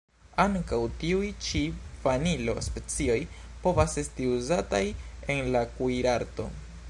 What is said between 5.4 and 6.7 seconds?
la kuirarto.